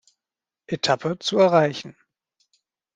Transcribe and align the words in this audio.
Etappe 0.65 1.19
zu 1.19 1.37
erreichen. 1.41 1.95